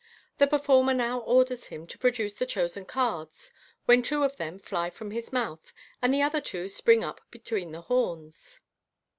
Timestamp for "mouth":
5.31-5.71